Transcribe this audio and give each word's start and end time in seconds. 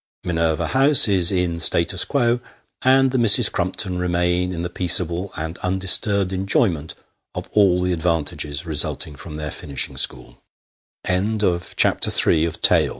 Minerva 0.23 0.69
House 0.69 1.07
is 1.07 1.31
in 1.31 1.57
siatu 1.57 2.07
quo, 2.07 2.39
and" 2.81 3.11
The 3.11 3.19
Misses 3.19 3.49
Crumpton" 3.49 3.99
remain 3.99 4.51
in 4.51 4.63
the 4.63 4.69
peaceable 4.71 5.31
and 5.37 5.59
undisturbed 5.59 6.33
enjoyment 6.33 6.95
of 7.35 7.47
all 7.51 7.83
the 7.83 7.93
advantages 7.93 8.65
resulting 8.65 9.15
from 9.15 9.35
their 9.35 9.51
Finishing 9.51 9.97
School. 9.97 10.41